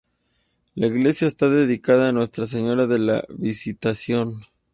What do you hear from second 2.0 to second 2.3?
a